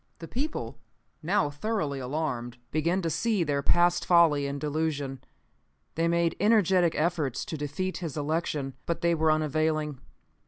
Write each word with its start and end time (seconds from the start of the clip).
The 0.17 0.27
people, 0.27 0.79
now 1.21 1.51
thoroughly 1.51 1.99
alarmed, 1.99 2.57
began 2.71 3.03
to 3.03 3.09
see 3.11 3.43
their 3.43 3.61
past 3.61 4.03
folly 4.03 4.47
and 4.47 4.59
delusion. 4.59 5.23
They 5.93 6.07
made 6.07 6.35
energetic 6.39 6.95
efforts 6.95 7.45
to 7.45 7.55
defeat 7.55 7.97
his 7.97 8.17
election. 8.17 8.73
But 8.87 9.01
they 9.01 9.13
were 9.13 9.31
unavailing. 9.31 9.99